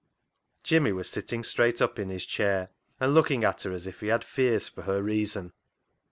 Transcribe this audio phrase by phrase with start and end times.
[0.63, 2.69] Jimmy was sitting straight up in his chair,
[2.99, 5.53] and looking at her as if he had fears for her reason.